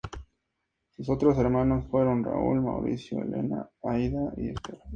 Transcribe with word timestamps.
Sus 0.95 1.07
otros 1.11 1.37
hermanos 1.37 1.85
fueron 1.91 2.23
Raúl, 2.23 2.59
Mauricio, 2.63 3.21
Elena, 3.21 3.69
Aída 3.83 4.33
y 4.35 4.49
Esther. 4.49 4.79